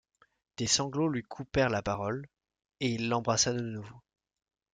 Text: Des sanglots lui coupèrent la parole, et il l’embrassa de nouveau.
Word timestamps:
Des 0.57 0.65
sanglots 0.65 1.09
lui 1.09 1.21
coupèrent 1.21 1.69
la 1.69 1.83
parole, 1.83 2.25
et 2.79 2.89
il 2.89 3.07
l’embrassa 3.07 3.53
de 3.53 3.59
nouveau. 3.61 4.01